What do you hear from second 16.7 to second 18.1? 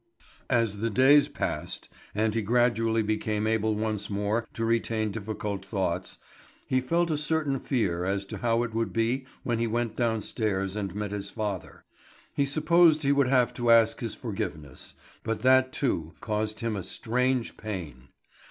a strange pain.